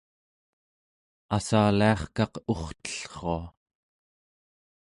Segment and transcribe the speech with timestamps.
[1.35, 3.43] assaliarkaq urtellrua